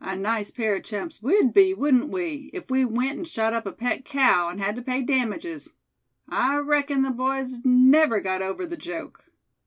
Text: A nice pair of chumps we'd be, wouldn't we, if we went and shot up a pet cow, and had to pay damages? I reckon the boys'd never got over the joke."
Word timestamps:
A 0.00 0.16
nice 0.16 0.50
pair 0.50 0.76
of 0.76 0.84
chumps 0.84 1.22
we'd 1.22 1.52
be, 1.52 1.74
wouldn't 1.74 2.08
we, 2.08 2.48
if 2.54 2.70
we 2.70 2.86
went 2.86 3.18
and 3.18 3.28
shot 3.28 3.52
up 3.52 3.66
a 3.66 3.72
pet 3.72 4.06
cow, 4.06 4.48
and 4.48 4.58
had 4.58 4.74
to 4.76 4.80
pay 4.80 5.02
damages? 5.02 5.74
I 6.30 6.56
reckon 6.56 7.02
the 7.02 7.10
boys'd 7.10 7.66
never 7.66 8.22
got 8.22 8.40
over 8.40 8.64
the 8.64 8.78
joke." 8.78 9.24